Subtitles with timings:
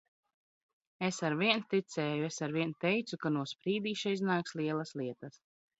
[1.07, 2.25] Es arvien ticēju!
[2.31, 5.43] Es arvien teicu, ka no Sprīdīša iznāks lielas lietas.